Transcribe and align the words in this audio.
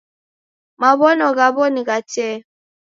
Maw'ono 0.79 1.27
ghaw'o 1.37 1.65
ni 1.73 1.81
gha 1.87 1.97
tee. 2.11 2.35